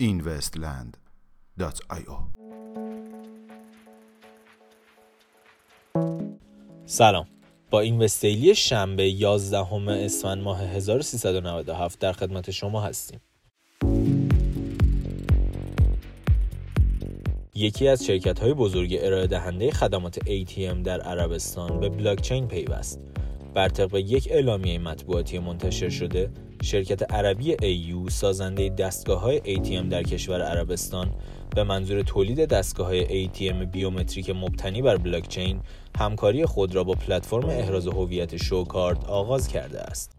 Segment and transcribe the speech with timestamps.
[0.00, 2.34] investland.io
[6.86, 7.26] سلام.
[7.70, 13.20] با این وستیلی شنبه 11 اسفند ماه 1397 در خدمت شما هستیم.
[17.56, 23.00] یکی از شرکت های بزرگ ارائه دهنده خدمات ATM در عربستان به بلاکچین پیوست
[23.54, 26.30] بر طبق یک اعلامیه مطبوعاتی منتشر شده
[26.62, 31.10] شرکت عربی AU سازنده دستگاه های ATM در کشور عربستان
[31.54, 35.60] به منظور تولید دستگاه های ATM بیومتریک مبتنی بر بلاکچین
[35.98, 40.16] همکاری خود را با پلتفرم احراز هویت ShoCard آغاز کرده است.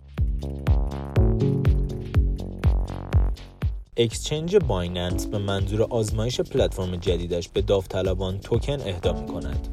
[3.97, 9.67] exchange Binance به منظور آزمایش پلتفرم جدیدش به داوطلبان توکن اهدا می کند.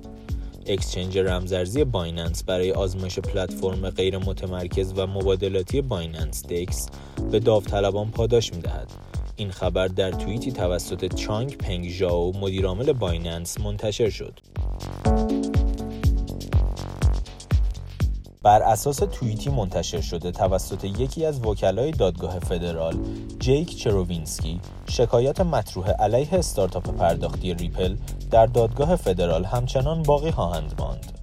[0.67, 6.89] exchange رمزارزی Binance برای آزمایش پلتفرم غیر متمرکز و مبادلاتی Binance DEX
[7.33, 8.91] به داوطلبان پاداش می دهد.
[9.37, 14.41] این خبر در توییتی توسط چانگ پنگ ژائو مدیرعامل Binance منتشر شد.
[18.43, 22.97] بر اساس توییتی منتشر شده توسط یکی از وکلای دادگاه فدرال
[23.39, 27.97] جیک چرووینسکی شکایت مطروح علیه استارتاپ پرداختی Ripple
[28.31, 31.19] در دادگاه فدرال همچنان باقی خواهند ماند.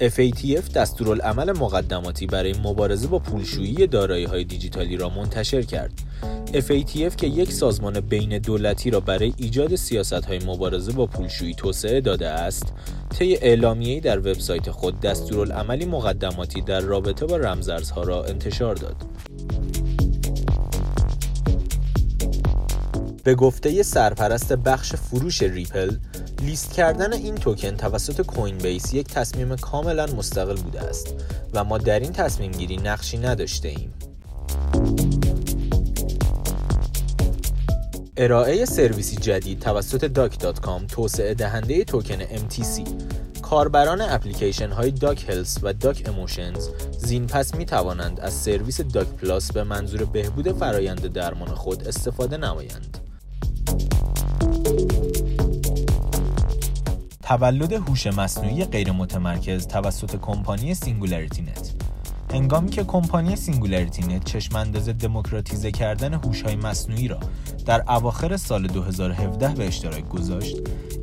[0.00, 5.92] FATF دستورالعمل مقدماتی برای مبارزه با پولشویی دارایی های دیجیتالی را منتشر کرد.
[6.54, 12.00] FATF که یک سازمان بین دولتی را برای ایجاد سیاست های مبارزه با پولشویی توسعه
[12.00, 12.72] داده است،
[13.18, 18.96] طی اعلامیه‌ای در وبسایت خود دستورالعملی مقدماتی در رابطه با رمزارزها را انتشار داد.
[23.24, 25.96] به گفته سرپرست بخش فروش ریپل
[26.42, 31.14] لیست کردن این توکن توسط Coinbase یک تصمیم کاملا مستقل بوده است
[31.54, 33.92] و ما در این تصمیم گیری نقشی نداشته ایم.
[38.16, 42.88] ارائه سرویسی جدید توسط Doc.com توسعه دهنده توکن MTC
[43.42, 46.68] کاربران اپلیکیشن های Doc Health و Doc Emotions
[46.98, 52.36] زین پس می توانند از سرویس Doc Plus به منظور بهبود فرایند درمان خود استفاده
[52.36, 52.98] نمایند.
[57.22, 61.83] تولد هوش مصنوعی غیر متمرکز توسط کمپانی SingularityNET
[62.34, 67.20] هنگامی که کمپانی SingularityNET چشم انداز دموکراتیزه کردن هوش‌های مصنوعی را
[67.66, 70.56] در اواخر سال 2017 به اشتراک گذاشت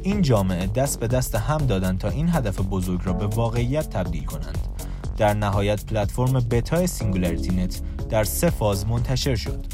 [0.04, 4.26] این جامعه دست به دست هم دادند تا این هدف بزرگ را به واقعیت تبدیل
[4.26, 4.58] کنند.
[5.18, 9.66] در نهایت پلتفرم بتا SingularityNET در سه فاز منتشر شد.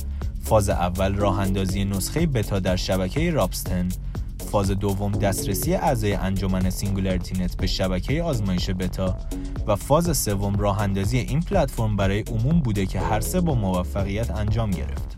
[0.44, 3.90] فاز اول راه اندازی نسخه بتا در شبکه Ropsten
[4.52, 9.18] فاز دوم دسترسی اعضای انجمن SingularityNET به شبکه آزمایش بتا
[9.68, 14.32] و فاز سوم راه اندازی این پلتفرم برای عموم بوده که هر سه با موفقیت
[14.32, 15.18] انجام گرفت.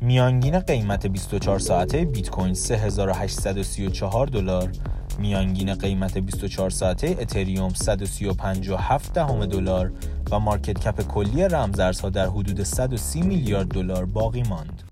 [0.00, 4.72] میانگین قیمت 24 ساعته بیت کوین 3834 دلار
[5.18, 9.92] میانگین قیمت 24 ساعته اتریوم 135.7 دهم دلار
[10.30, 14.91] و مارکت کپ کلی رمزارزها در حدود 130 میلیارد دلار باقی ماند.